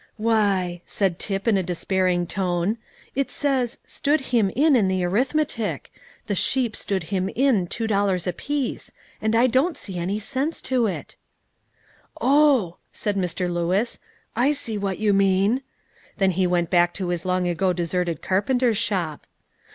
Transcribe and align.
"Why," 0.17 0.81
said 0.87 1.19
Tip, 1.19 1.47
in 1.47 1.57
a 1.57 1.61
despairing 1.61 2.25
tone, 2.25 2.79
"it 3.13 3.29
says 3.29 3.77
'stood 3.85 4.21
him 4.33 4.49
in' 4.55 4.75
in 4.75 4.87
the 4.87 5.03
arithmetic, 5.03 5.91
the 6.25 6.33
sheep 6.33 6.75
stood 6.75 7.03
him 7.13 7.29
in 7.29 7.67
two 7.67 7.85
dollars 7.85 8.25
apiece, 8.25 8.91
and 9.21 9.35
I 9.35 9.45
don't 9.45 9.77
see 9.77 9.99
any 9.99 10.17
sense 10.17 10.59
to 10.63 10.87
it." 10.87 11.17
"Oh!" 12.19 12.77
said 12.91 13.15
Mr. 13.15 13.47
Lewis; 13.47 13.99
"I 14.35 14.53
see 14.53 14.75
what 14.75 14.97
you 14.97 15.13
mean;" 15.13 15.61
then 16.17 16.31
he 16.31 16.47
went 16.47 16.71
back 16.71 16.95
to 16.95 17.09
his 17.09 17.23
long 17.23 17.47
ago 17.47 17.71
deserted 17.71 18.23
carpenter's 18.23 18.77
shop. 18.79 19.27